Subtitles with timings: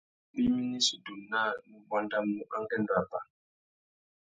[0.37, 3.19] Abimî nà issutu naā nu buandamú angüêndô abà.